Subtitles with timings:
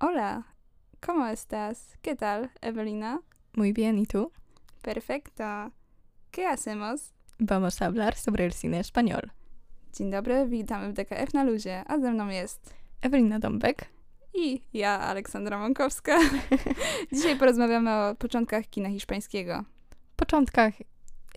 [0.00, 0.46] Hola,
[1.00, 1.96] ¿cómo estás?
[2.02, 3.20] ¿Qué tal, Evelina?
[3.54, 4.30] Muy bien, ¿y tú?
[4.80, 5.72] Perfecto.
[6.30, 7.12] ¿Qué hacemos?
[7.40, 9.32] Vamos a hablar sobre el cine español.
[9.92, 13.88] Dzień dobry, witamy w DKF na luzie, a ze mną jest Ewelina Dąbek.
[14.34, 16.18] i ja, Aleksandra Mąkowska.
[17.12, 19.64] Dzisiaj porozmawiamy o początkach kina hiszpańskiego.
[20.16, 20.80] początkach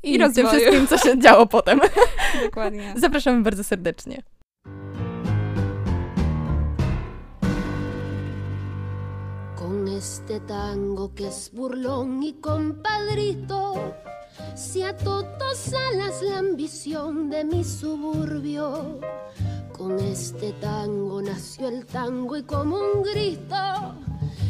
[0.04, 1.80] i, I tym wszystkim, co się działo potem.
[2.46, 2.93] Dokładnie.
[2.98, 4.23] Zapraszamy bardzo serdecznie.
[9.97, 13.73] Este tango que es burlón y compadrito,
[14.55, 18.99] se ató dos alas la ambición de mi suburbio.
[19.77, 23.96] Con este tango nació el tango y como un grito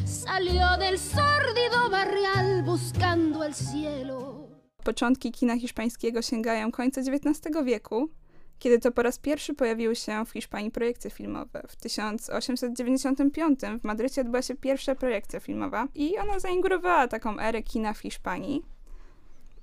[0.05, 4.47] salió del sórdido barrial buscando el cielo.
[4.83, 8.09] Początki kina hiszpańskiego sięgają końca XIX wieku,
[8.61, 11.63] kiedy to po raz pierwszy pojawiły się w Hiszpanii projekcje filmowe.
[11.67, 17.93] W 1895 w Madrycie odbyła się pierwsza projekcja filmowa i ona zaingurowała taką erę kina
[17.93, 18.63] w Hiszpanii.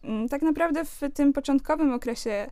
[0.05, 2.50] Mm, Tak naprawdę w tym początkowym okresie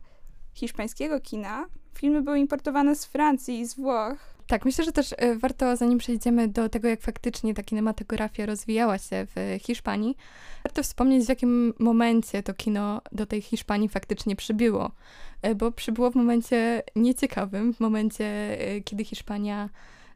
[0.53, 4.36] hiszpańskiego kina filmy były importowane z Francji i z Włoch.
[4.47, 8.97] Tak, myślę, że też e, warto, zanim przejdziemy do tego, jak faktycznie ta kinematografia rozwijała
[8.97, 10.17] się w Hiszpanii,
[10.63, 14.91] warto wspomnieć, w jakim momencie to kino do tej Hiszpanii faktycznie przybyło.
[15.41, 19.69] E, Bo przybyło w momencie nieciekawym, w momencie, e, kiedy Hiszpania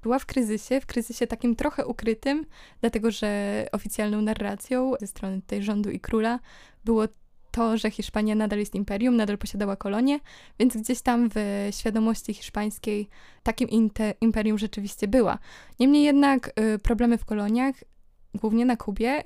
[0.03, 2.45] była w kryzysie, w kryzysie takim trochę ukrytym,
[2.81, 6.39] dlatego że oficjalną narracją ze strony tej rządu i króla
[6.85, 7.07] było
[7.51, 10.19] to, że Hiszpania nadal jest imperium, nadal posiadała kolonie,
[10.59, 13.09] więc gdzieś tam w świadomości hiszpańskiej
[13.43, 13.69] takim
[14.21, 15.37] imperium rzeczywiście była.
[15.79, 17.75] Niemniej jednak y, problemy w koloniach,
[18.33, 19.23] głównie na Kubie,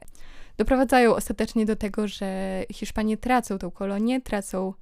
[0.57, 4.73] doprowadzają ostatecznie do tego, że Hiszpanie tracą tą kolonię, tracą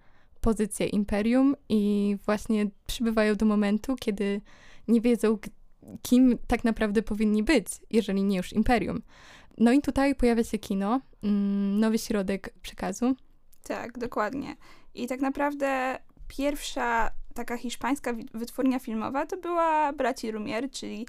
[0.41, 4.41] pozycję imperium i właśnie przybywają do momentu, kiedy
[4.87, 5.37] nie wiedzą,
[6.01, 9.01] kim tak naprawdę powinni być, jeżeli nie już imperium.
[9.57, 13.15] No i tutaj pojawia się kino, mm, nowy środek przekazu.
[13.63, 14.55] Tak, dokładnie.
[14.93, 21.07] I tak naprawdę pierwsza taka hiszpańska wytwórnia filmowa to była braci Lumière, czyli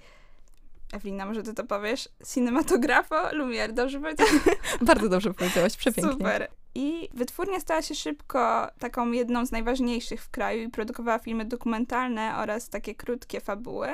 [0.92, 2.08] Ewelina, może ty to powiesz?
[2.34, 4.40] Cinematografo Lumière, dobrze powiedziałam?
[4.86, 6.12] Bardzo dobrze powiedziałaś, przepięknie.
[6.12, 6.48] Super.
[6.74, 12.36] I wytwórnia stała się szybko taką jedną z najważniejszych w kraju i produkowała filmy dokumentalne
[12.36, 13.88] oraz takie krótkie fabuły,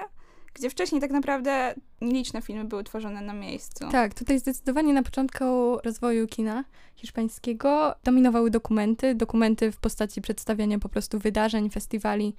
[0.54, 3.88] gdzie wcześniej tak naprawdę nieliczne filmy były tworzone na miejscu.
[3.92, 5.44] Tak, tutaj zdecydowanie na początku
[5.84, 6.64] rozwoju kina
[6.96, 9.14] hiszpańskiego dominowały dokumenty.
[9.14, 12.34] Dokumenty w postaci przedstawiania po prostu wydarzeń, festiwali,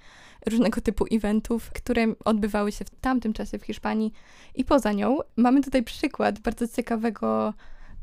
[0.46, 4.12] różnego typu eventów, które odbywały się w tamtym czasie w Hiszpanii
[4.54, 5.18] i poza nią.
[5.36, 7.54] Mamy tutaj przykład bardzo ciekawego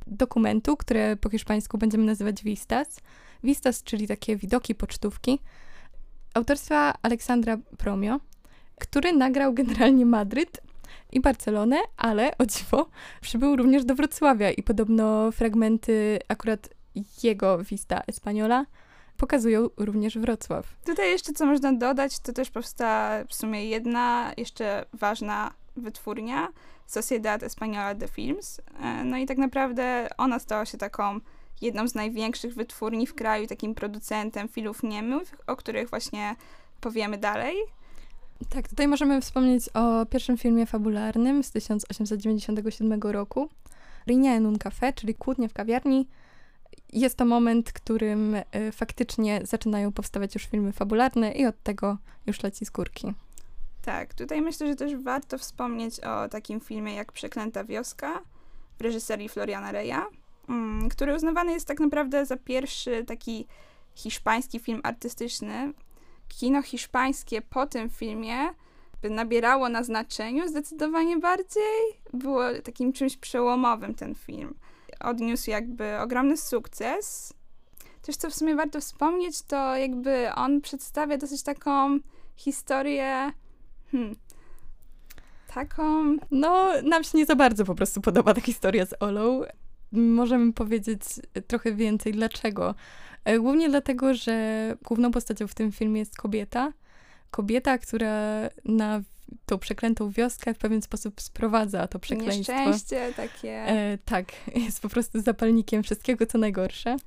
[0.07, 2.99] dokumentu, które po hiszpańsku będziemy nazywać vistas.
[3.43, 5.39] Vistas, czyli takie widoki, pocztówki.
[6.33, 8.19] Autorstwa Aleksandra Promio,
[8.79, 10.61] który nagrał generalnie Madryt
[11.11, 12.89] i Barcelonę, ale o dziwo
[13.21, 16.69] przybył również do Wrocławia i podobno fragmenty akurat
[17.23, 18.65] jego Vista Española
[19.17, 20.65] pokazują również Wrocław.
[20.85, 26.47] Tutaj jeszcze co można dodać, to też powstała w sumie jedna jeszcze ważna wytwórnia,
[26.87, 28.61] Sociedad Española de Films.
[28.81, 31.19] E, No i tak naprawdę ona stała się taką
[31.61, 36.35] jedną z największych wytwórni w kraju, takim producentem filmów niemych, o których właśnie
[36.81, 37.55] powiemy dalej.
[38.49, 43.49] Tak, tutaj możemy wspomnieć o pierwszym filmie fabularnym z 1897 roku,
[44.07, 46.07] Rinia en un café, czyli Kłótnia w kawiarni.
[46.93, 52.43] Jest to moment, którym y, faktycznie zaczynają powstawać już filmy fabularne i od tego już
[52.43, 53.13] leci z górki.
[53.81, 58.21] Tak, tutaj myślę, że też warto wspomnieć o takim filmie jak Przeklęta wioska
[58.77, 60.01] w reżyserii Floriana Reya,
[60.49, 63.47] mm, który uznawany jest tak naprawdę za pierwszy taki
[63.95, 65.73] hiszpański film artystyczny.
[66.29, 68.49] Kino hiszpańskie po tym filmie
[69.03, 72.01] nabierało na znaczeniu zdecydowanie bardziej.
[72.13, 74.55] Było takim czymś przełomowym ten film.
[74.99, 77.33] Odniósł jakby ogromny sukces.
[78.01, 81.99] Też co w sumie warto wspomnieć, to jakby on przedstawia dosyć taką
[82.35, 83.31] historię
[83.91, 84.15] Hmm.
[85.53, 86.17] Taką.
[86.31, 89.41] No, nam się nie za bardzo po prostu podoba ta historia z Olą.
[89.91, 91.01] Możemy powiedzieć
[91.47, 92.75] trochę więcej dlaczego.
[93.25, 96.73] E, Głównie dlatego, że główną postacią w tym filmie jest kobieta.
[97.31, 99.01] Kobieta, która na
[99.45, 102.53] tą przeklętą wioskę w pewien sposób sprowadza to przekleństwo.
[102.53, 103.51] Nieszczęście takie.
[103.51, 104.25] E, tak,
[104.65, 106.97] jest po prostu zapalnikiem wszystkiego, co najgorsze.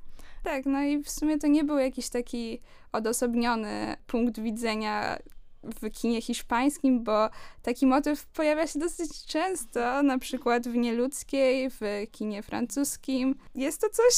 [0.43, 2.61] Tak, no i w sumie to nie był jakiś taki
[2.91, 5.17] odosobniony punkt widzenia
[5.63, 7.29] w kinie hiszpańskim, bo
[7.61, 11.81] taki motyw pojawia się dosyć często, na przykład w Nieludzkiej, w
[12.11, 13.35] kinie francuskim.
[13.55, 14.13] Jest to coś,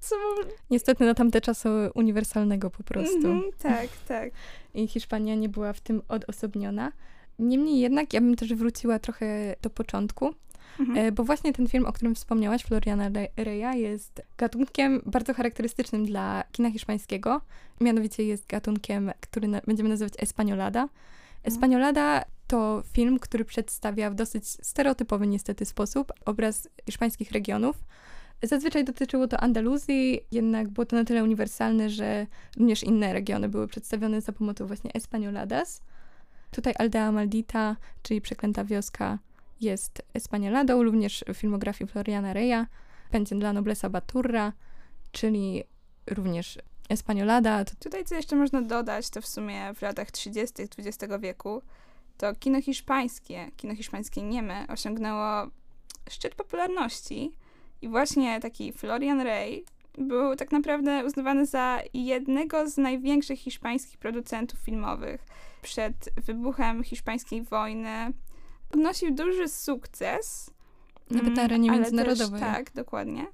[0.00, 0.16] co...
[0.70, 3.16] Niestety na tamte czasy uniwersalnego po prostu.
[3.16, 4.30] Mhm, tak, tak.
[4.74, 6.92] I Hiszpania nie była w tym odosobniona.
[7.38, 10.34] Niemniej jednak, ja bym też wróciła trochę do początku.
[10.80, 10.98] Mhm.
[10.98, 16.06] E, Bo właśnie ten film, o którym wspomniałaś, Floriana Re- Reya, jest gatunkiem bardzo charakterystycznym
[16.06, 17.40] dla kina hiszpańskiego.
[17.80, 20.88] Mianowicie jest gatunkiem, który na- będziemy nazywać Espaniolada.
[21.44, 27.76] Espaniolada to film, który przedstawia w dosyć stereotypowy niestety sposób obraz hiszpańskich regionów.
[28.42, 32.26] Zazwyczaj dotyczyło to Andaluzji, jednak było to na tyle uniwersalne, że
[32.56, 35.82] również inne regiony były przedstawione za pomocą właśnie Espanioladas.
[36.50, 39.18] Tutaj Aldea Maldita, czyli Przeklęta Wioska,
[39.60, 42.66] jest Espanioladą, również w filmografii Floriana Reya,
[43.10, 44.52] Pensión dla Nobleza Baturra,
[45.12, 45.64] czyli
[46.10, 46.58] również
[46.88, 47.64] Espaniolada.
[47.64, 50.54] Tutaj co jeszcze można dodać, to w sumie w latach 30.
[50.62, 51.62] XX wieku
[52.16, 55.46] to kino hiszpańskie, kino hiszpańskie nieme osiągnęło
[56.10, 57.32] szczyt popularności
[57.82, 59.64] i właśnie taki Florian Rey
[59.98, 65.26] był tak naprawdę uznawany za jednego z największych hiszpańskich producentów filmowych.
[65.62, 68.12] Przed wybuchem hiszpańskiej wojny
[68.76, 70.50] odnosił duży sukces.
[71.10, 72.40] Nawet na Mm, arenie międzynarodowej.
[72.40, 73.26] Też, tak, dokładnie.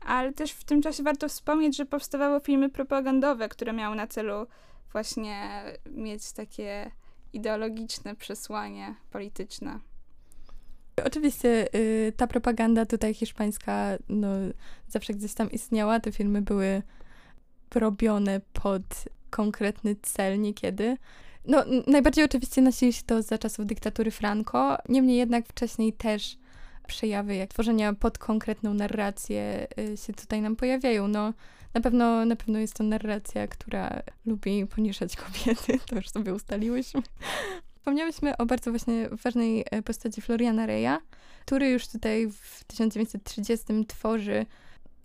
[0.00, 4.46] Ale też w tym czasie warto wspomnieć, że powstawały filmy propagandowe, które miały na celu
[4.92, 6.90] właśnie mieć takie
[7.32, 9.80] ideologiczne przesłanie polityczne.
[11.04, 14.28] Oczywiście y, ta propaganda tutaj hiszpańska no,
[14.88, 16.00] zawsze gdzieś tam istniała.
[16.00, 16.82] Te filmy były
[17.74, 18.82] robione pod
[19.30, 20.96] konkretny cel niekiedy.
[21.44, 26.36] No, najbardziej oczywiście nasili się to za czasów dyktatury Franco, niemniej jednak wcześniej też
[26.86, 31.08] przejawy jak tworzenia pod konkretną narrację y, się tutaj nam pojawiają.
[31.08, 31.32] No,
[31.74, 37.02] na pewno, na pewno jest to narracja, która lubi poniżać kobiety, to już sobie ustaliłyśmy.
[37.76, 40.98] Wspomniałyśmy o bardzo właśnie ważnej e, postaci Floriana Reya,
[41.46, 44.46] który już tutaj w 1930 tworzy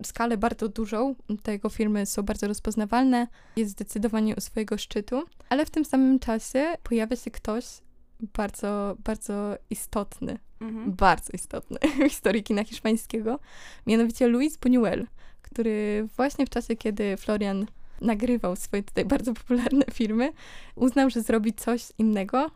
[0.03, 1.15] skalę bardzo dużą.
[1.43, 6.19] Te jego filmy są bardzo rozpoznawalne, jest zdecydowanie u swojego szczytu, ale w tym samym
[6.19, 7.65] czasie pojawia się ktoś
[8.19, 10.93] bardzo, bardzo istotny, Mhm.
[10.95, 13.39] bardzo istotny w historii kina hiszpańskiego,
[13.87, 15.05] mianowicie Luis Buñuel,
[15.41, 17.65] który właśnie w czasie, kiedy Florian
[18.01, 20.31] nagrywał swoje tutaj bardzo popularne filmy,
[20.75, 22.51] uznał, że zrobi coś innego,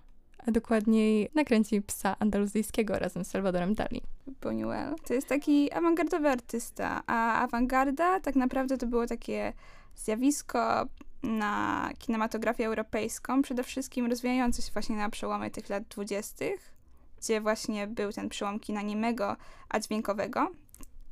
[0.48, 4.02] a dokładniej nakręci psa andaluzyjskiego razem z Salvadorem Dali.
[4.42, 4.96] Buñuel.
[5.08, 9.54] To jest taki awangardowy artysta, a awangarda tak naprawdę to było takie
[9.96, 10.88] zjawisko
[11.24, 16.74] na kinematografię europejską, przede wszystkim rozwijające się właśnie na przełomie tych lat dwudziestych,
[17.22, 19.36] gdzie właśnie był ten przełom kina niemego,
[19.70, 20.52] a dźwiękowego.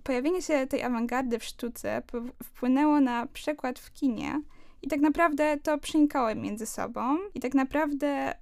[0.03, 2.01] Pojawienie się tej awangardy w sztuce
[2.43, 4.41] wpłynęło na przekład w kinie
[4.81, 8.35] i tak naprawdę to przenikało między sobą i tak naprawdę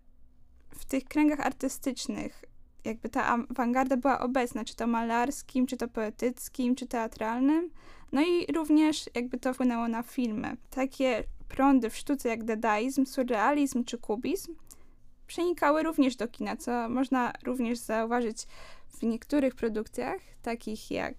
[0.69, 2.43] w tych kręgach artystycznych
[2.85, 7.69] jakby ta awangarda była obecna, czy to malarskim, czy to poetyckim, czy teatralnym.
[8.11, 10.57] No i również jakby to wpłynęło na filmy.
[10.69, 14.55] Takie prądy w sztuce jak dadaizm, surrealizm czy kubizm
[15.27, 18.47] przenikały również do kina, co można również zauważyć
[18.89, 21.15] w niektórych produkcjach, takich jak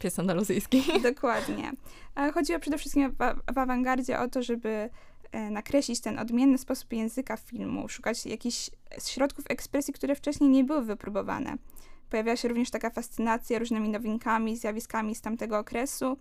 [0.00, 0.82] Pies andaluzyjski.
[1.12, 1.72] Dokładnie.
[2.34, 3.16] Chodziło przede wszystkim w,
[3.54, 4.90] w awangardzie o to, żeby
[5.50, 8.70] nakreślić ten odmienny sposób języka filmu, szukać jakichś
[9.06, 11.56] środków ekspresji, które wcześniej nie były wypróbowane.
[12.10, 16.16] Pojawiała się również taka fascynacja różnymi nowinkami, zjawiskami z tamtego okresu,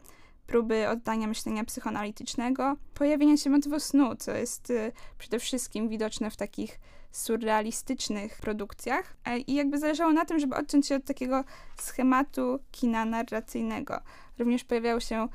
[0.47, 6.37] próby oddania myślenia psychoanalitycznego, pojawienia się motywu snu, co jest y, przede wszystkim widoczne w
[6.37, 6.79] takich
[7.11, 9.15] surrealistycznych produkcjach.
[9.25, 11.43] E, I jakby zależało na tym, żeby odciąć się od takiego
[11.77, 13.99] schematu kina narracyjnego.
[14.39, 15.27] Również pojawiały się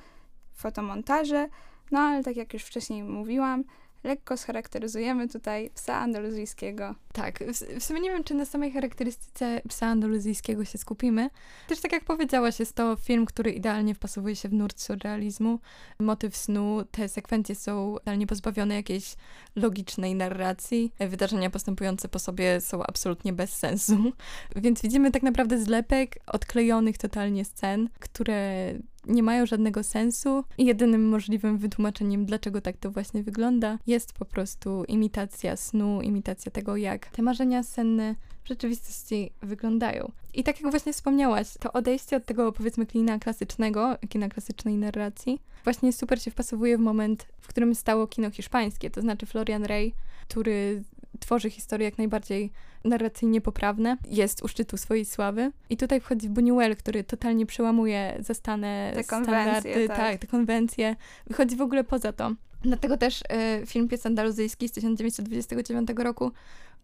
[0.52, 1.48] fotomontaże,
[1.90, 3.64] no ale tak jak już wcześniej mówiłam,
[4.04, 6.94] lekko scharakteryzujemy tutaj psa andaluzyjskiego.
[7.12, 7.44] Tak,
[7.78, 11.30] w, sumie nie wiem, czy na samej charakterystyce psa andaluzyjskiego się skupimy.
[11.68, 15.58] Też tak jak powiedziałaś, jest to film, który idealnie wpasowuje się w nurt surrealizmu.
[15.98, 19.14] Motyw snu, te sekwencje są idealnie pozbawione jakiejś
[19.56, 20.92] logicznej narracji.
[21.00, 24.12] Wydarzenia postępujące po sobie są absolutnie bez sensu.
[24.56, 28.72] Więc widzimy tak naprawdę zlepek odklejonych totalnie scen, które
[29.08, 34.84] nie mają żadnego sensu jedynym możliwym wytłumaczeniem, dlaczego tak to właśnie wygląda, jest po prostu
[34.84, 40.12] imitacja snu, imitacja tego, jak te marzenia senne w rzeczywistości wyglądają.
[40.34, 45.40] I tak jak właśnie wspomniałaś, to odejście od tego powiedzmy kina klasycznego, kina klasycznej narracji,
[45.64, 49.94] właśnie super się wpasowuje w moment, w którym stało kino hiszpańskie, to znaczy Florian Rey,
[50.28, 50.82] który
[51.20, 52.52] tworzy historie jak najbardziej
[52.84, 55.52] narracyjnie poprawne, jest u szczytu swojej sławy.
[55.70, 59.96] I tutaj wchodzi Buñuel, który totalnie przełamuje zastane Te standardy, tak.
[59.96, 60.96] tak, te konwencje.
[61.26, 62.34] Wychodzi w ogóle poza to.
[62.62, 66.32] Dlatego też y, film Pies Andaluzyjski z 1929 roku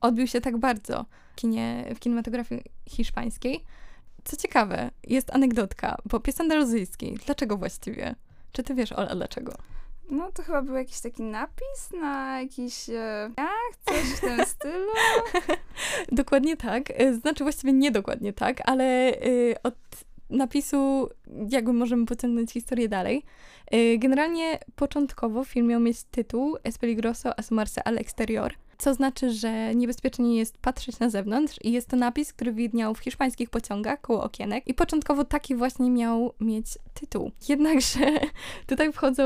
[0.00, 3.64] odbił się tak bardzo w, kinie, w kinematografii hiszpańskiej.
[4.24, 8.14] Co ciekawe, jest anegdotka, bo Pies Andaluzyjski, dlaczego właściwie?
[8.52, 9.52] Czy ty wiesz, Ola, dlaczego?
[10.10, 13.30] No to chyba był jakiś taki napis na jakiś e,
[13.86, 14.90] coś w tym stylu.
[16.12, 16.90] Dokładnie tak.
[16.90, 19.74] E, Znaczy właściwie nie dokładnie tak, ale y, od
[20.30, 21.08] napisu
[21.50, 23.22] jakby możemy pociągnąć historię dalej.
[23.74, 29.74] Y, Generalnie początkowo film miał mieć tytuł Es peligroso asomarse al exterior, co znaczy, że
[29.74, 34.22] niebezpiecznie jest patrzeć na zewnątrz i jest to napis, który widniał w hiszpańskich pociągach koło
[34.22, 37.30] okienek i początkowo taki właśnie miał mieć tytuł.
[37.48, 38.06] Jednakże
[38.66, 39.22] tutaj wchodzą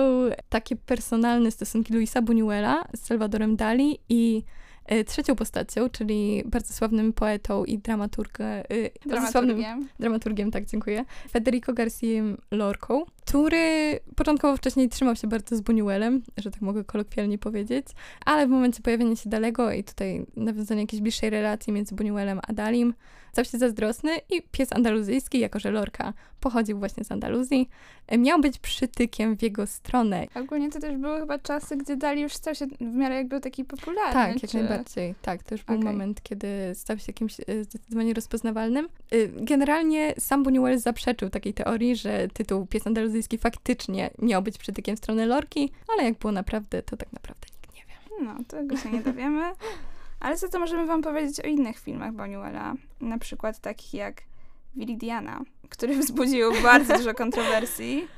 [0.49, 4.43] takie personalne stosunki Luisa Buñuela z Salvadorem Dali i
[4.85, 8.47] e, trzecią postacią, czyli bardzo sławnym poetą i dramaturgiem,
[9.07, 9.89] bardzo sławnym Dramaturgiem.
[10.01, 16.51] dramaturgiem, tak dziękuję, Federico García Lorcą, który początkowo wcześniej trzymał się bardzo z Buñuelem, że
[16.51, 17.87] tak mogę kolokwialnie powiedzieć,
[18.25, 22.53] ale w momencie pojawienia się Dalego i tutaj nawiązania jakiejś bliższej relacji między Buñuelem a
[22.53, 22.95] Dalim,
[23.33, 27.69] stał się zazdrosny i pies andaluzyjski, jako że Lorca pochodził właśnie z Andaluzji,
[28.07, 30.27] e, miał być przytykiem w jego stronę.
[30.35, 33.65] Ogólnie to też były chyba czasy, gdzie Dali już stał się w miarę jakby taki
[33.65, 34.13] popularny.
[34.13, 34.59] Tak, jak czy...
[34.59, 35.15] najbardziej.
[35.23, 35.93] Tak, to już był Okej.
[35.93, 38.89] moment, kiedy stał się kimś e, zdecydowanie rozpoznawalnym.
[39.15, 44.97] Y, Generalnie sam Buñuel zaprzeczył takiej teorii, że tytuł Pies Andaluzyjski faktycznie miał być przytykiem
[44.97, 48.25] w stronę Lorki, ale jak było naprawdę, to tak naprawdę nikt nie wie.
[48.25, 49.53] No, tego się nie dowiemy.
[50.21, 52.75] Ale za to możemy wam powiedzieć o innych filmach Boniuela.
[53.01, 54.23] Na przykład takich jak
[54.77, 58.09] Viridiana, który wzbudził bardzo dużo kontrowersji.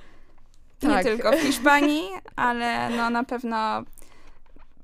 [0.78, 0.90] Tak.
[0.90, 2.02] Nie tylko w Hiszpanii,
[2.36, 3.84] ale no na pewno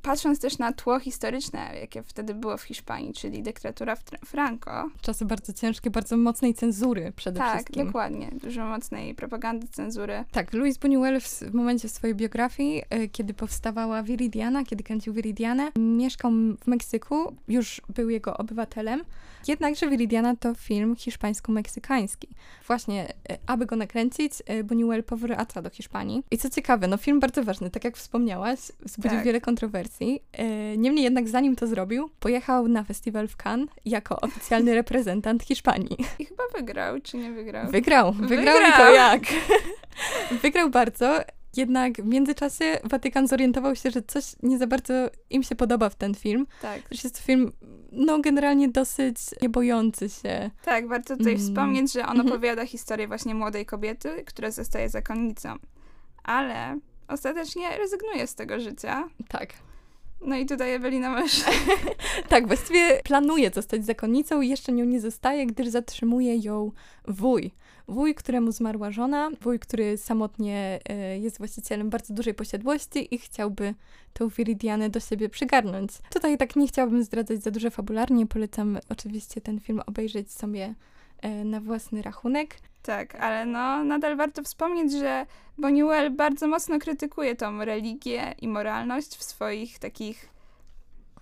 [0.06, 4.90] patrząc też na tło historyczne, jakie wtedy było w Hiszpanii, czyli dyktatura Fr- Franco.
[5.00, 7.86] Czasy bardzo ciężkie, bardzo mocnej cenzury przede Tak, wszystkim.
[7.86, 8.30] dokładnie.
[8.42, 10.24] Dużo mocnej propagandy, cenzury.
[10.32, 15.72] Tak, Luis Buñuel w, w momencie swojej biografii, y, kiedy powstawała Viridiana, kiedy kręcił Viridianę,
[15.78, 19.00] mieszkał w Meksyku, już był jego obywatelem.
[19.48, 22.28] Jednakże Viridiana to film hiszpańsko-meksykański.
[22.66, 23.14] Właśnie, y,
[23.46, 26.22] aby go nakręcić, y, Buñuel powraca do Hiszpanii.
[26.30, 29.24] I co ciekawe, no film bardzo ważny, tak jak wspomniałaś, wzbudził Tak.
[29.24, 29.95] wiele kontrowersji.
[30.04, 35.96] Y, Niemniej jednak zanim to zrobił, pojechał na festiwal w Cannes jako oficjalny reprezentant Hiszpanii.
[36.18, 37.70] I chyba wygrał, czy nie wygrał?
[37.70, 38.94] Wygrał, wygrał, i to Wygrał!
[38.94, 39.22] jak?
[40.42, 41.20] wygrał bardzo,
[41.56, 44.94] jednak w międzyczasie Watykan zorientował się, że coś nie za bardzo
[45.30, 46.46] im się podoba w ten film.
[46.62, 46.80] tak.
[46.90, 47.52] Że jest to film,
[47.92, 50.50] no generalnie dosyć nie bojący się.
[50.64, 51.44] Tak, warto tutaj Mm.
[51.46, 52.28] wspomnieć, że on Mhm.
[52.28, 55.54] opowiada historię właśnie młodej kobiety, która zostaje zakonnicą.
[56.24, 59.08] Ale ostatecznie rezygnuje z tego życia.
[59.28, 59.52] Tak.
[60.26, 61.44] No i tutaj Ewelina masz...
[62.28, 66.72] Tak, właściwie planuje zostać zakonnicą i jeszcze nią nie zostaje, gdyż zatrzymuje ją
[67.08, 67.50] wuj.
[67.88, 73.74] Wuj, któremu zmarła żona, wuj, który samotnie e, jest właścicielem bardzo dużej posiadłości i chciałby
[74.12, 75.90] tą Viridianę do siebie przygarnąć.
[76.10, 80.74] Tutaj tak nie chciałabym zdradzać za dużo fabularnie, polecam oczywiście ten film obejrzeć sobie
[81.44, 82.56] na własny rachunek.
[82.82, 85.26] Tak, ale no nadal warto wspomnieć, że
[85.58, 90.28] Boniuel bardzo mocno krytykuje tą religię i moralność w swoich takich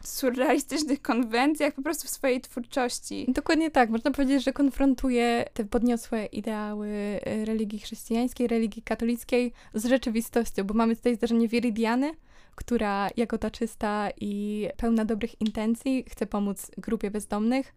[0.07, 3.27] surrealistycznych konwencjach, po prostu w swojej twórczości.
[3.29, 9.85] Dokładnie tak, można powiedzieć, że konfrontuje te podniosłe ideały e, religii chrześcijańskiej, religii katolickiej z
[9.85, 12.13] rzeczywistością, bo mamy tutaj zdarzenie Viridiany,
[12.55, 17.75] która jako ta czysta i pełna dobrych intencji chce pomóc grupie bezdomnych.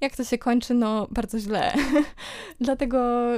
[0.00, 0.74] Jak to się kończy?
[0.74, 1.72] No, bardzo źle.
[2.60, 3.30] Dlatego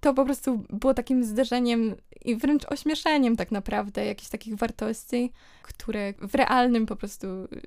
[0.00, 6.14] to po prostu było takim zderzeniem i wręcz ośmieszeniem tak naprawdę jakichś takich wartości, które
[6.20, 7.26] w realnym po prostu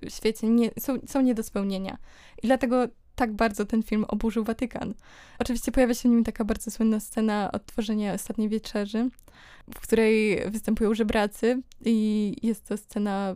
[0.09, 1.97] świecie nie, są, są nie do spełnienia.
[2.43, 4.93] I dlatego tak bardzo ten film oburzył Watykan.
[5.39, 9.09] Oczywiście pojawia się w nim taka bardzo słynna scena odtworzenia Ostatniej Wieczerzy,
[9.75, 13.35] w której występują żebracy i jest to scena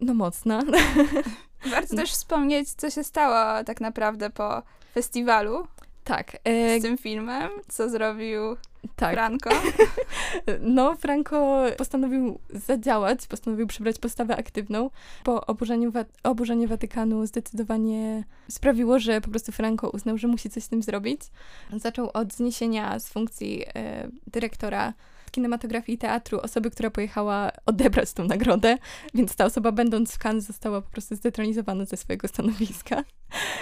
[0.00, 0.62] no mocna.
[1.66, 4.62] Warto też wspomnieć, co się stało tak naprawdę po
[4.94, 5.66] festiwalu
[6.04, 8.56] tak, e, z tym filmem, co zrobił
[8.96, 9.14] tak.
[9.14, 9.50] Franco.
[10.60, 14.90] No, Franco postanowił zadziałać, postanowił przybrać postawę aktywną.
[15.24, 20.62] Po oburzeniu, Wa- oburzenie Watykanu zdecydowanie sprawiło, że po prostu Franco uznał, że musi coś
[20.64, 21.20] z tym zrobić.
[21.76, 24.92] Zaczął od zniesienia z funkcji e, dyrektora
[25.30, 28.78] kinematografii i teatru osoby, która pojechała odebrać tą nagrodę,
[29.14, 33.04] więc ta osoba będąc w Cannes została po prostu zdetronizowana ze swojego stanowiska.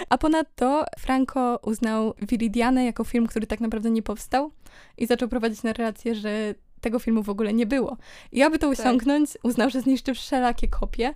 [0.09, 4.51] A ponadto Franco uznał Viridianę jako film, który tak naprawdę nie powstał
[4.97, 7.97] i zaczął prowadzić narrację, że tego filmu w ogóle nie było.
[8.31, 8.79] I aby to Tak.
[8.79, 11.13] osiągnąć, uznał, że zniszczy wszelakie kopie.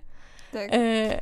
[0.52, 0.68] Tak.
[0.72, 1.20] E,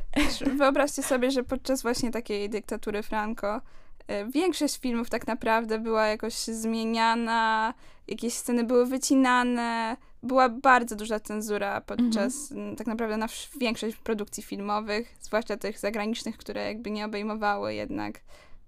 [0.57, 3.61] Wyobraźcie sobie, że podczas właśnie takiej dyktatury Franco
[4.07, 7.73] e, większość filmów tak naprawdę była jakoś zmieniana,
[8.11, 13.27] jakieś sceny były wycinane, była bardzo duża cenzura podczas m, tak naprawdę na
[13.59, 18.19] większość produkcji filmowych, zwłaszcza tych zagranicznych, które jakby nie obejmowały jednak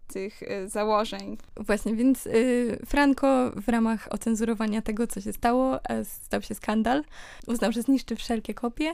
[0.07, 1.38] tych y, założeń.
[1.57, 7.03] Właśnie, więc y, Franco w ramach ocenzurowania tego, co się stało, e, stał się skandal.
[7.47, 8.93] Uznał, że zniszczy wszelkie kopie.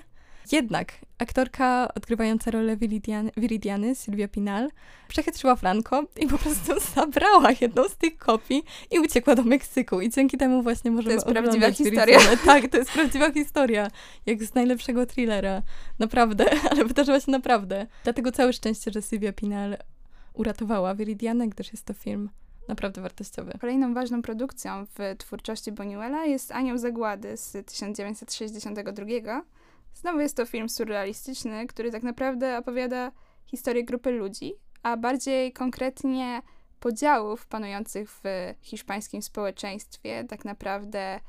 [0.51, 4.69] Jednak aktorka odgrywająca rolę Viridiany, Viridiany, Sylvia Pinal,
[5.07, 10.01] przechytrzyła Franco i po prostu zabrała jedną z tych kopii i uciekła do Meksyku.
[10.01, 12.19] I dzięki temu właśnie możemy To jest prawdziwa historia.
[12.19, 12.37] Viridianę.
[12.45, 13.87] Tak, to jest prawdziwa historia.
[14.25, 15.61] Jak z najlepszego thrillera.
[15.99, 17.87] Naprawdę, ale wydarzyła się naprawdę.
[18.03, 19.77] Dlatego całe szczęście, że Sylvia Pinal
[20.33, 22.29] uratowała Viridianę, gdyż jest to film
[22.67, 23.53] naprawdę wartościowy.
[23.61, 29.43] Kolejną ważną produkcją w twórczości Buñuela jest Anioł Zagłady z 1962.
[29.93, 33.11] Znowu jest to film surrealistyczny, który tak naprawdę opowiada
[33.45, 34.53] historię grupy ludzi,
[34.83, 36.41] a bardziej konkretnie
[36.79, 38.23] podziałów panujących w
[38.61, 41.19] hiszpańskim społeczeństwie, tak naprawdę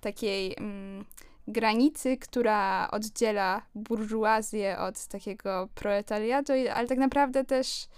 [0.00, 1.04] takiej mm,
[1.48, 7.88] granicy, która oddziela burżuazję od takiego proletariatu, ale tak naprawdę też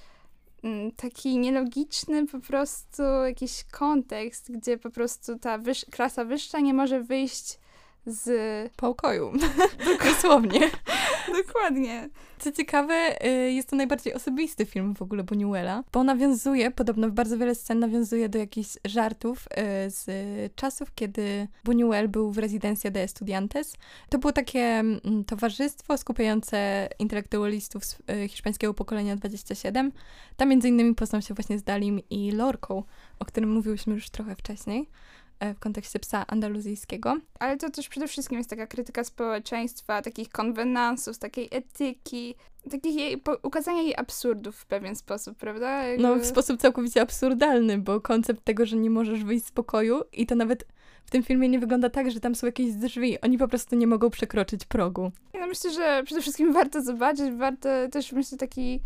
[0.63, 6.75] mm, taki nielogiczny po prostu jakiś kontekst, gdzie po prostu ta wyż- klasa wyższa nie
[6.75, 7.59] może wyjść
[8.07, 8.73] z...
[8.77, 9.33] Pokoju.
[10.05, 10.61] Dosłownie.
[11.45, 12.09] Dokładnie.
[12.39, 17.13] Co ciekawe, y, jest to najbardziej osobisty film w ogóle Buñuela, bo nawiązuje, podobno w
[17.13, 19.45] bardzo wiele scen nawiązuje do jakichś żartów
[19.87, 20.07] y, z
[20.55, 23.75] czasów, kiedy Buñuel był w Residencia de Estudiantes.
[24.09, 29.93] To było takie mm, towarzystwo skupiające intelektualistów z y, hiszpańskiego pokolenia 27.
[30.37, 32.83] Tam między innymi poznał się właśnie z Dalim i Lorką,
[33.19, 34.89] o którym mówiłyśmy już trochę wcześniej
[35.55, 37.17] w kontekście psa andaluzyjskiego.
[37.39, 42.35] Ale to też przede wszystkim jest taka krytyka społeczeństwa, takich konwenansów, takiej etyki,
[42.71, 45.83] takich jej, ukazania jej absurdów w pewien sposób, prawda?
[45.83, 50.03] Jakby- No, w sposób całkowicie absurdalny, bo koncept tego, że nie możesz wyjść z pokoju
[50.13, 50.67] i to nawet
[51.07, 53.21] w tym filmie nie wygląda tak, że tam są jakieś drzwi.
[53.21, 55.13] Oni po prostu nie mogą przekroczyć progu.
[55.35, 58.81] Ja myślę, że przede wszystkim warto zobaczyć, warto też myślę taki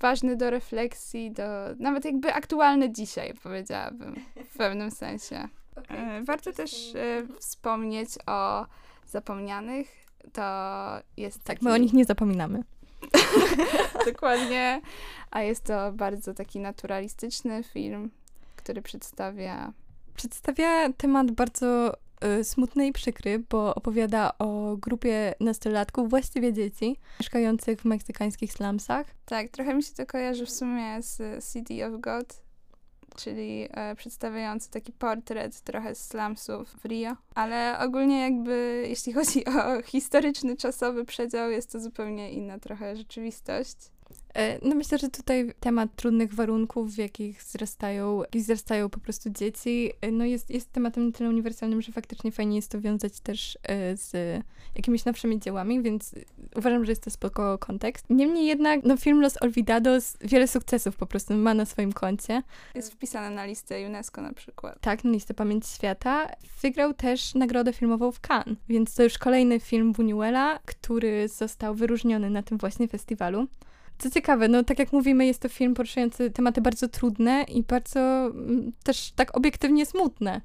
[0.00, 1.42] ważny do refleksji, do
[1.78, 4.14] nawet jakby aktualny dzisiaj, powiedziałabym,
[4.52, 5.48] w pewnym sensie.
[5.88, 8.66] E, Warto też e, wspomnieć o
[9.06, 10.06] zapomnianych.
[10.32, 10.42] To
[11.16, 12.62] jest Tak, taki, my o nich nie zapominamy.
[14.12, 14.80] dokładnie,
[15.30, 18.10] a jest to bardzo taki naturalistyczny film,
[18.56, 19.72] który przedstawia
[20.16, 21.94] Przedstawia temat bardzo
[22.40, 29.06] y, smutny i przykry, bo opowiada o grupie nastolatków, właściwie dzieci, mieszkających w meksykańskich slumsach.
[29.24, 32.42] Tak, trochę mi się to kojarzy w sumie z City of God,
[33.16, 37.16] czyli e, przedstawiający taki portret trochę slumsów w Rio.
[37.34, 43.76] Ale ogólnie jakby, jeśli chodzi o historyczny, czasowy przedział, jest to zupełnie inna trochę rzeczywistość.
[44.36, 49.00] E, No myślę, że tutaj temat trudnych warunków, w jakich wzrastają, w jakich wzrastają po
[49.00, 53.20] prostu dzieci, e, no jest, jest tematem tyle uniwersalnym, że faktycznie fajnie jest to wiązać
[53.20, 54.12] też e, z
[54.74, 56.14] jakimiś nowszymi dziełami, więc
[56.56, 58.06] uważam, że jest to spoko kontekst.
[58.10, 62.42] Niemniej jednak, no film Los Olvidados wiele sukcesów po prostu ma na swoim koncie.
[62.74, 64.80] Jest wpisane na listę UNESCO na przykład.
[64.80, 66.28] Tak, na listę Pamięć Świata.
[66.62, 72.30] Wygrał też nagrodę filmową w Cannes, więc to już kolejny film Buñuela, który został wyróżniony
[72.30, 73.46] na tym właśnie festiwalu.
[73.98, 78.00] Co ciekawe, no tak jak mówimy, jest to film poruszający tematy bardzo trudne i bardzo
[78.26, 80.40] mm, też tak obiektywnie smutne.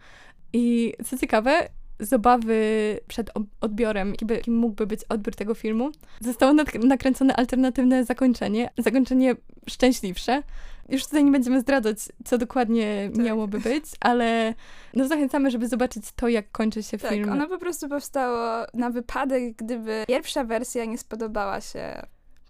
[0.53, 2.59] I co ciekawe, z obawy
[3.07, 3.29] przed
[3.61, 9.35] odbiorem, jaki by- jaki mógłby być odbiór tego filmu, zostało nak- nakręcone alternatywne zakończenie, zakończenie
[9.69, 10.43] szczęśliwsze.
[10.89, 13.23] Już tutaj nie będziemy zdradzać, co dokładnie Tak.
[13.25, 14.53] miałoby być, ale
[14.93, 17.31] no zachęcamy, żeby zobaczyć to, jak kończy się Tak, film.
[17.31, 22.01] ono po prostu powstało na wypadek, gdyby pierwsza wersja nie spodobała się.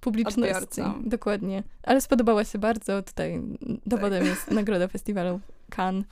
[0.02, 0.42] Publiczności.
[0.42, 1.10] odbiorcom.
[1.10, 1.64] Dokładnie.
[1.84, 3.04] Ale spodobała się bardzo.
[3.04, 3.42] Tutaj
[3.86, 4.28] dowodem Tak.
[4.28, 5.40] jest nagroda festiwalu
[5.78, 6.06] Cannes.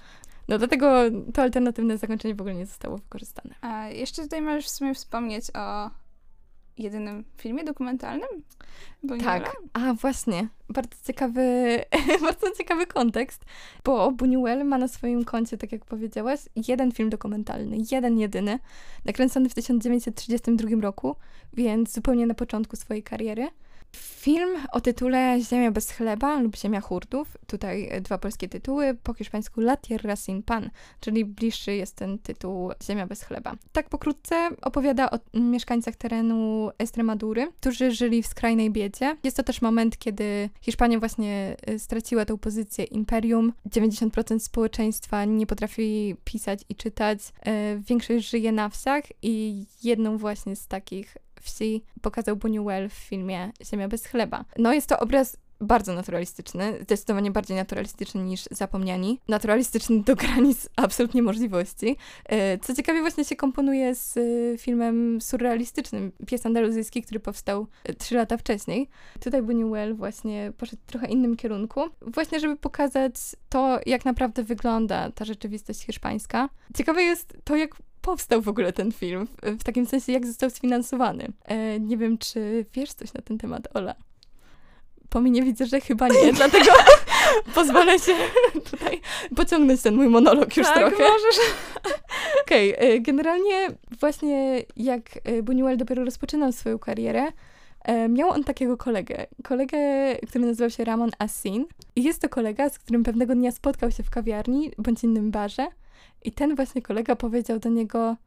[0.47, 1.01] No dlatego
[1.33, 3.55] to alternatywne zakończenie w ogóle nie zostało wykorzystane.
[3.61, 5.89] A jeszcze tutaj możesz w sumie wspomnieć o
[6.77, 8.29] jedynym filmie dokumentalnym?
[9.03, 9.23] Buñuela?
[9.23, 9.55] Tak.
[9.73, 11.41] A właśnie, bardzo ciekawy,
[12.27, 13.45] bardzo ciekawy kontekst,
[13.83, 18.59] bo Buñuel ma na swoim koncie, tak jak powiedziałaś, jeden film dokumentalny, jeden jedyny,
[19.05, 21.15] nakręcony w 1932 roku,
[21.53, 23.47] więc zupełnie na początku swojej kariery.
[23.95, 27.37] Film o tytule Ziemia bez chleba lub Ziemia hurtów.
[27.47, 32.19] Tutaj e, dwa polskie tytuły, po hiszpańsku La Tierra sin pan, czyli bliższy jest ten
[32.19, 33.55] tytuł Ziemia bez chleba.
[33.71, 39.17] Tak pokrótce opowiada o mm, mieszkańcach terenu Estremadury, którzy żyli w skrajnej biedzie.
[39.23, 43.53] Jest to też moment, kiedy Hiszpania właśnie e, straciła tę pozycję imperium.
[43.69, 47.19] 90% społeczeństwa nie potrafi pisać i czytać.
[47.45, 53.51] E, Większość żyje na wsiach i jedną właśnie z takich wsi pokazał Buñuel w filmie
[53.65, 54.45] Ziemia bez chleba.
[54.57, 59.19] No jest to obraz bardzo naturalistyczny, zdecydowanie bardziej naturalistyczny niż Zapomniani.
[59.27, 61.97] Naturalistyczny do granic absolutnie możliwości.
[62.25, 67.93] E, co ciekawie właśnie się komponuje z e, filmem surrealistycznym, pies andaluzyjski, który powstał e,
[67.93, 68.89] trzy lata wcześniej.
[69.19, 73.13] Tutaj Buñuel właśnie poszedł w trochę innym kierunku, właśnie żeby pokazać
[73.49, 76.49] to, jak naprawdę wygląda ta rzeczywistość hiszpańska.
[76.77, 81.27] Ciekawe jest to, jak powstał w ogóle ten film, w, takim sensie, jak został sfinansowany.
[81.45, 83.95] E, nie wiem, czy wiesz coś na ten temat, Ola?
[85.09, 86.71] Po mnie widzę, że chyba nie, dlatego
[87.55, 88.11] pozwolę się
[88.71, 89.01] tutaj
[89.35, 91.03] pociągnąć ten mój monolog już tak, trochę.
[91.03, 91.39] możesz.
[92.41, 93.67] Okej, okay, generalnie
[93.99, 97.27] właśnie jak e, Buñuel dopiero rozpoczynał swoją karierę,
[97.83, 99.27] e, miał on takiego kolegę.
[99.43, 99.77] Kolegę,
[100.29, 101.65] który nazywał się Ramon Assin.
[101.95, 105.67] I jest to kolega, z którym pewnego dnia spotkał się w kawiarni bądź innym barze.
[106.23, 108.17] I ten właśnie kolega powiedział do niego: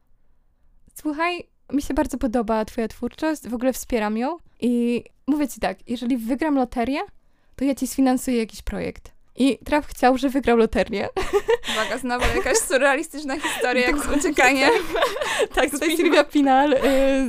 [0.95, 4.37] Słuchaj, mi się bardzo podoba Twoja twórczość, w ogóle wspieram ją.
[4.61, 6.99] I mówię Ci tak, jeżeli wygram loterię,
[7.55, 9.11] to ja Ci sfinansuję jakiś projekt.
[9.35, 11.09] I Traf chciał, że wygrał loterię.
[11.73, 14.69] Uwaga, znowu jakaś surrealistyczna historia, jak z uciekaniem.
[15.55, 16.79] tak, tutaj Sylwia Pinal y,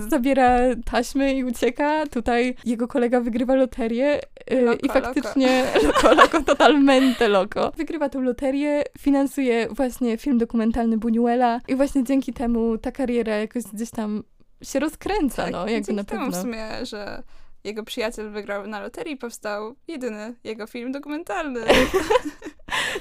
[0.08, 0.58] zabiera
[0.90, 2.06] taśmy i ucieka.
[2.06, 4.20] Tutaj jego kolega wygrywa loterię
[4.52, 7.72] y, i faktycznie loko, loko, totalmente loko.
[7.76, 13.62] Wygrywa tą loterię, finansuje właśnie film dokumentalny Buñuela i właśnie dzięki temu ta kariera jakoś
[13.62, 14.22] gdzieś tam
[14.62, 16.38] się rozkręca, Tak, no, jakby na temu pewno.
[16.38, 17.22] w sumie, że
[17.64, 21.60] jego przyjaciel wygrał na loterii, powstał jedyny jego film dokumentalny.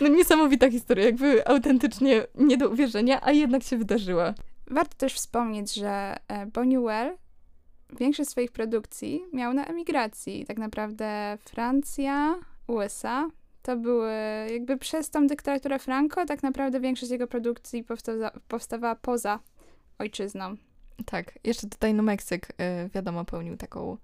[0.02, 4.34] No niesamowita historia, jakby autentycznie nie do uwierzenia, a jednak się wydarzyła.
[4.68, 7.18] Warto też wspomnieć, że e, Buñuel
[8.00, 10.46] większość swoich produkcji miał na emigracji.
[10.46, 12.36] Tak naprawdę Francja,
[12.68, 13.30] USA
[13.62, 14.12] to były
[14.52, 19.40] jakby przez tą dyktaturę Franco, tak naprawdę większość jego produkcji powstawa, powstawała poza
[20.00, 20.56] ojczyzną.
[21.06, 23.98] Tak, jeszcze tutaj no Meksyk, y, wiadomo, pełnił taką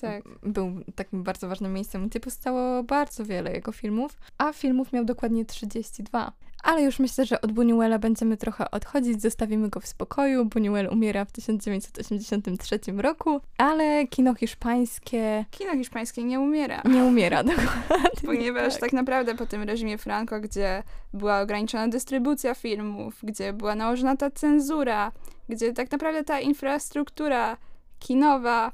[0.00, 0.24] Tak.
[0.42, 5.44] był takim bardzo ważnym miejscem, gdzie powstało bardzo wiele jego filmów, a filmów miał dokładnie
[5.44, 6.32] 32.
[6.62, 10.44] Ale już myślę, że od Buñuela będziemy trochę odchodzić, zostawimy go w spokoju.
[10.44, 16.82] Buñuel umiera w 1983 roku, ale kino hiszpańskie Kino hiszpańskie nie umiera.
[16.84, 18.26] nie umiera dokładnie.
[18.26, 18.80] Ponieważ tak.
[18.80, 20.82] tak naprawdę po tym reżimie Franco, gdzie
[21.12, 25.12] była ograniczona dystrybucja filmów, gdzie była nałożona ta cenzura,
[25.48, 27.56] gdzie tak naprawdę ta infrastruktura
[27.98, 28.72] kinowa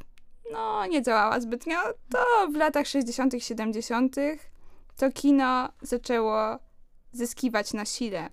[0.52, 1.76] no, nie działała zbytnio,
[2.10, 4.16] to w latach 60., 70.
[4.96, 6.58] to kino zaczęło
[7.12, 8.30] zyskiwać na sile.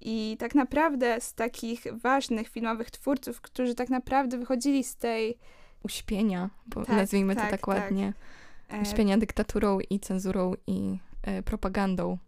[0.00, 5.38] I tak naprawdę z takich ważnych filmowych twórców, którzy tak naprawdę wychodzili z tej
[5.82, 7.68] Uśpienia, bo Tak, nazwijmy to tak, tak tak.
[7.68, 8.12] ładnie.
[8.68, 12.18] e, Uśpienia dyktaturą i cenzurą i e, propagandą.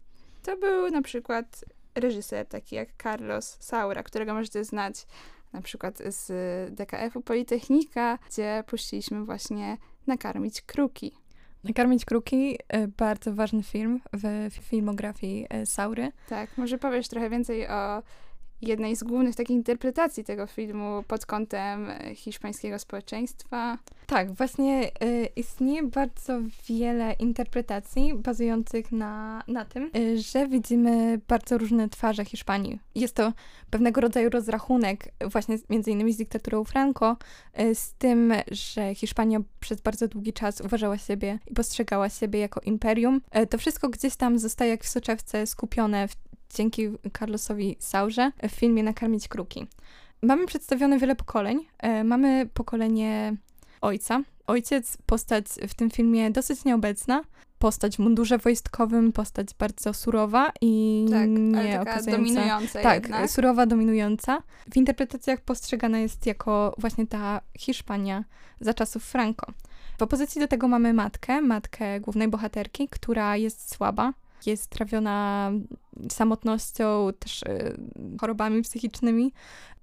[0.43, 5.05] To był na przykład reżyser taki jak Carlos Saura, którego możecie znać
[5.53, 6.31] na przykład z
[6.75, 11.11] DKF-u Politechnika, gdzie puściliśmy właśnie Nakarmić Kruki.
[11.63, 16.11] Nakarmić kruki, e, bardzo ważny film w filmografii e, Saury.
[16.29, 18.03] Tak, może powiesz trochę więcej o
[18.61, 23.77] jednej z głównych takich interpretacji tego filmu pod kątem e, hiszpańskiego społeczeństwa.
[24.07, 31.57] Tak, właśnie y, istnieje bardzo wiele interpretacji bazujących na, na tym, y, że widzimy bardzo
[31.57, 32.79] różne twarze Hiszpanii.
[32.95, 33.33] Jest to
[33.69, 37.17] pewnego rodzaju rozrachunek właśnie między innymi z dyktaturą Franco,
[37.59, 42.59] y, z tym, że Hiszpania przez bardzo długi czas uważała siebie i postrzegała siebie jako
[42.59, 43.21] imperium.
[43.49, 46.15] To wszystko gdzieś tam zostaje jak w soczewce skupione w,
[46.55, 46.87] dzięki
[47.19, 49.67] Carlosowi Saurze w filmie Nakarmić Kruki.
[50.21, 51.59] Mamy przedstawione wiele pokoleń.
[51.99, 53.35] Y, Mamy pokolenie
[53.81, 54.21] ojca.
[54.47, 57.23] Ojciec, postać w tym filmie dosyć nieobecna.
[57.59, 62.11] Postać w mundurze wojskowym, postać bardzo surowa i Tak, nie taka okazująca...
[62.11, 63.31] dominująca Tak, jednak.
[63.31, 64.43] surowa, dominująca.
[64.71, 68.23] W interpretacjach postrzegana jest jako właśnie ta Hiszpania
[68.61, 69.45] za czasów Franco.
[69.99, 74.13] W opozycji do tego mamy matkę, matkę głównej bohaterki, która jest słaba,
[74.45, 75.51] jest trawiona
[76.11, 77.77] samotnością, też y,
[78.21, 79.33] chorobami psychicznymi.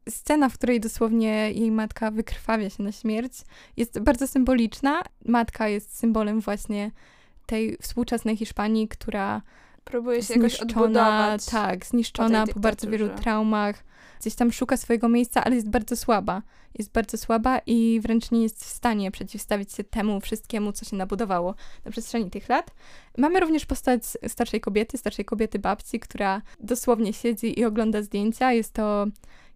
[0.09, 3.33] Scena, w której dosłownie jej matka wykrwawia się na śmierć,
[3.77, 5.03] jest bardzo symboliczna.
[5.25, 6.91] Matka jest symbolem właśnie
[7.47, 9.43] tej współczesnej Hiszpanii, która
[9.85, 11.47] Próbuje się jakoś odbudować.
[11.47, 13.85] tak, zniszczona tej po bardzo wielu traumach.
[14.21, 16.43] Gdzieś tam szuka swojego miejsca, ale jest bardzo słaba.
[16.79, 20.97] Jest bardzo słaba i wręcz nie jest w stanie przeciwstawić się temu wszystkiemu, co się
[20.97, 22.71] nabudowało na przestrzeni tych lat.
[23.19, 28.53] Mamy również postać starszej kobiety, starszej kobiety babci, która dosłownie siedzi i ogląda zdjęcia.
[28.53, 29.07] Jest to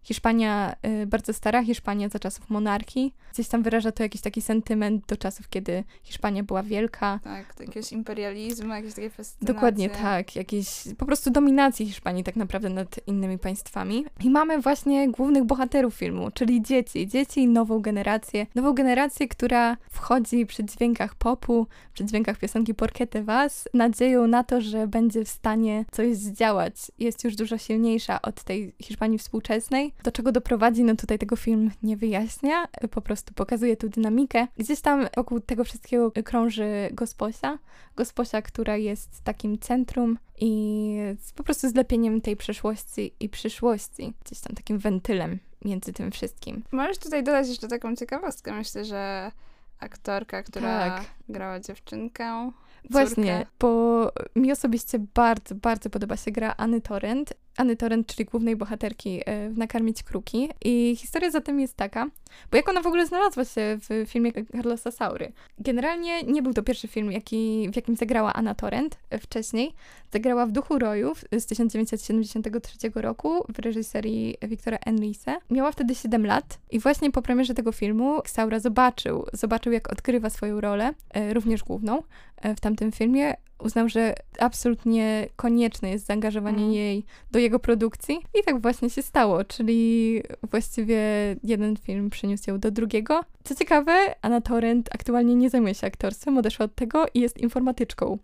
[0.03, 3.13] Hiszpania, y, bardzo stara Hiszpania za czasów monarchii.
[3.33, 7.19] Gdzieś tam wyraża to jakiś taki sentyment do czasów, kiedy Hiszpania była wielka.
[7.23, 9.53] Tak, to jakiegoś imperializmu, jakieś takie fascynacje.
[9.53, 14.05] Dokładnie tak, jakiejś po prostu dominacji Hiszpanii tak naprawdę nad innymi państwami.
[14.23, 17.07] I mamy właśnie głównych bohaterów filmu, czyli dzieci.
[17.07, 18.47] Dzieci i nową generację.
[18.55, 24.61] Nową generację, która wchodzi przy dźwiękach popu, przy dźwiękach piosenki Porquete Was, nadzieją na to,
[24.61, 26.75] że będzie w stanie coś zdziałać.
[26.99, 29.90] Jest już dużo silniejsza od tej Hiszpanii współczesnej.
[30.03, 34.47] Do czego doprowadzi, no tutaj tego film nie wyjaśnia, po prostu pokazuje tu dynamikę.
[34.57, 37.57] Gdzieś tam wokół tego wszystkiego krąży Gosposia.
[37.95, 40.95] Gosposia, która jest takim centrum i
[41.35, 44.13] po prostu zlepieniem tej przeszłości i przyszłości.
[44.25, 46.63] Gdzieś tam takim wentylem między tym wszystkim.
[46.71, 48.53] Możesz tutaj dodać jeszcze taką ciekawostkę.
[48.53, 49.31] Myślę, że
[49.79, 51.05] aktorka, która Tak.
[51.29, 52.51] grała dziewczynkę.
[52.89, 57.33] Właśnie, bo mi osobiście bardzo, bardzo podoba się gra Anny Torrent.
[57.57, 60.49] Anny Torrent, czyli głównej bohaterki e, w Nakarmić Kruki.
[60.65, 62.07] I historia za tym jest taka,
[62.51, 65.31] bo jak ona w ogóle znalazła się w filmie Carlosa Saury.
[65.59, 69.73] Generalnie nie był to pierwszy film, jaki, w jakim zagrała Anna Torrent e, wcześniej.
[70.13, 75.39] Zagrała w Duchu Rojów z 1973 roku w reżyserii Wiktora Enrique.
[75.49, 80.29] Miała wtedy 7 lat i właśnie po premierze tego filmu Saura zobaczył, zobaczył jak odgrywa
[80.29, 82.03] swoją rolę, e, również główną,
[82.43, 83.33] w tamtym filmie.
[83.59, 86.73] Uznał, że absolutnie konieczne jest zaangażowanie Mm.
[86.73, 90.99] jej do jego produkcji i tak właśnie się stało, czyli właściwie
[91.43, 93.21] jeden film przyniósł ją do drugiego.
[93.43, 98.17] Co ciekawe, Anna Torrent aktualnie nie zajmuje się aktorstwem, odeszła od tego i jest informatyczką.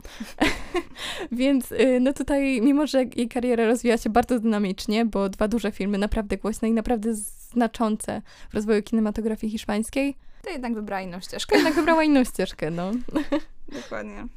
[1.32, 5.72] Więc y, no tutaj, mimo że jej kariera rozwija się bardzo dynamicznie, bo dwa duże
[5.72, 7.14] filmy, naprawdę głośne i naprawdę
[7.52, 10.16] znaczące w rozwoju kinematografii hiszpańskiej,
[10.48, 11.56] To jednak wybrała inną ścieżkę.
[11.56, 12.92] jednak wybrała inną ścieżkę, no.
[13.82, 14.28] Dokładnie.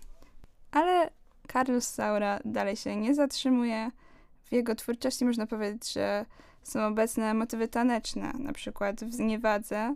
[0.70, 1.11] Ale
[1.53, 3.90] Carlos Saura dalej się nie zatrzymuje.
[4.44, 6.27] W jego twórczości można powiedzieć, że
[6.62, 9.94] są obecne motywy taneczne, na przykład w Zniewadze,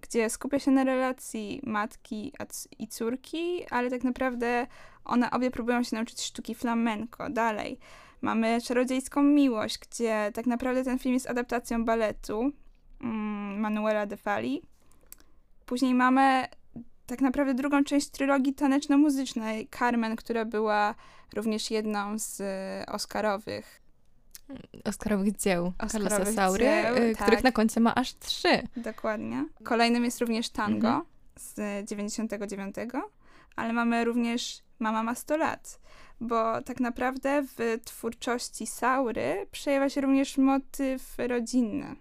[0.00, 2.32] gdzie skupia się na relacji matki
[2.78, 4.66] i córki, ale tak naprawdę
[5.04, 7.30] one obie próbują się nauczyć sztuki flamenco.
[7.30, 7.78] Dalej
[8.20, 12.52] mamy Czarodziejską Miłość, gdzie tak naprawdę ten film jest adaptacją baletu
[13.00, 14.69] mm, Manuela de Fali.
[15.70, 16.46] Później mamy
[17.06, 20.94] tak naprawdę drugą część trylogii taneczno-muzycznej Carmen, która była
[21.34, 23.82] również jedną z e, Oscarowych.
[24.84, 27.22] Oscarowych dzieł Carlosa Oscarowych Saury, dzieł, y, tak.
[27.22, 28.62] których na koncie ma aż trzy.
[28.76, 29.44] Dokładnie.
[29.64, 31.04] Kolejnym jest również Tango Mhm.
[31.36, 32.76] z 99,
[33.56, 35.80] ale mamy również Mama ma 100 lat,
[36.20, 41.96] bo tak naprawdę w twórczości Saury przejawia się również motyw rodzinny.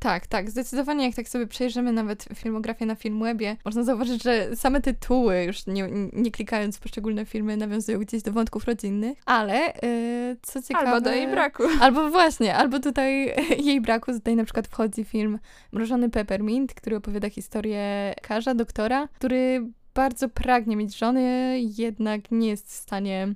[0.00, 4.80] Tak, tak, zdecydowanie jak tak sobie przejrzymy nawet filmografię na Filmwebie, można zauważyć, że same
[4.80, 10.36] tytuły, już nie, nie klikając w poszczególne filmy, nawiązują gdzieś do wątków rodzinnych, ale yy,
[10.42, 10.88] co ciekawe...
[10.88, 11.62] Albo do jej braku.
[11.80, 13.34] Albo właśnie, albo tutaj
[13.68, 15.38] jej braku, tutaj na przykład wchodzi film
[15.72, 22.68] Mrożony Peppermint, który opowiada historię lekarza, doktora, który bardzo pragnie mieć żony, jednak nie jest
[22.68, 23.34] w stanie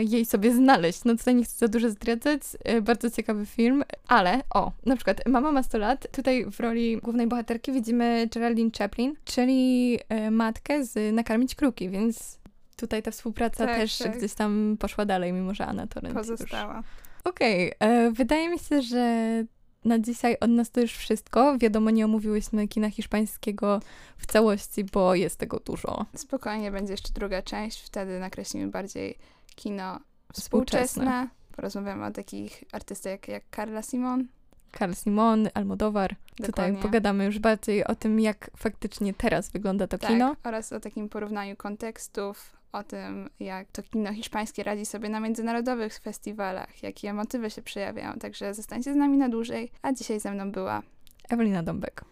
[0.00, 1.04] jej sobie znaleźć.
[1.04, 5.26] No tutaj nie chcę za dużo zdradzać, e, bardzo ciekawy film, ale o, na przykład
[5.26, 10.84] Mama ma 100 lat, tutaj w roli głównej bohaterki widzimy Geraldine Chaplin, czyli e, matkę
[10.84, 12.38] z Nakarmić Kruki, więc
[12.76, 14.18] tutaj ta współpraca Tak, też tak.
[14.18, 16.82] gdzieś tam poszła dalej, mimo że Anna Torrent Pozostała.
[17.24, 19.44] Okej, e, wydaje mi się, że
[19.84, 21.58] na dzisiaj od nas to już wszystko.
[21.58, 23.80] Wiadomo, nie omówiłyśmy kina hiszpańskiego
[24.18, 26.06] w całości, bo jest tego dużo.
[26.14, 29.18] Spokojnie będzie jeszcze druga część, wtedy nakreślimy bardziej
[29.56, 30.00] kino
[30.32, 30.86] Współczesne.
[30.86, 31.28] współczesne.
[31.56, 34.26] Porozmawiamy o takich artystach jak, Carla Simon.
[34.72, 36.16] Karl Simon, Almodóvar.
[36.36, 36.78] Tutaj Dokładnie.
[36.82, 40.36] pogadamy już bardziej o tym, jak faktycznie teraz wygląda to Tak, kino.
[40.44, 45.98] oraz o takim porównaniu kontekstów, o tym, jak to kino hiszpańskie radzi sobie na międzynarodowych
[45.98, 48.12] festiwalach, jakie motywy się przejawiają.
[48.12, 50.82] Także zostańcie z nami na dłużej, a dzisiaj ze mną była
[51.28, 52.04] Ewelina Dąbek.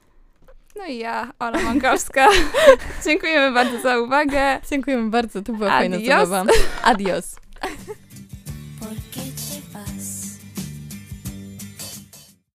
[0.76, 2.28] No i ja, Ola Mąkowska.
[3.04, 4.60] Dziękujemy bardzo za uwagę.
[4.70, 6.00] Dziękujemy bardzo, to była Adios.
[6.02, 6.52] fajna zabawa.
[6.82, 7.36] Adios.